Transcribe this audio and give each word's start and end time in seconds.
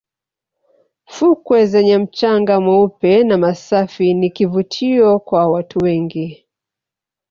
fukwe 1.13 1.59
zenye 1.71 1.97
mchanga 2.03 2.55
mweupe 2.63 3.13
na 3.27 3.37
masafi 3.43 4.13
ni 4.13 4.29
kivutio 4.29 5.19
kwa 5.19 5.47
watu 5.47 5.79
wengi 5.79 6.47